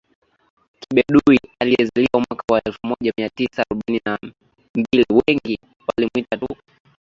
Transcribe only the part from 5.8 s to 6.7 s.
walimuita tu